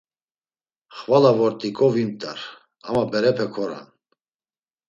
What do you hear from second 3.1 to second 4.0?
berepe koran.